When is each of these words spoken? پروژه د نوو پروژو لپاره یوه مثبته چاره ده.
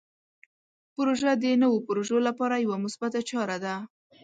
پروژه 0.95 1.31
د 1.43 1.45
نوو 1.61 1.77
پروژو 1.87 2.17
لپاره 2.27 2.55
یوه 2.65 2.77
مثبته 2.85 3.19
چاره 3.29 3.57
ده. 3.65 3.75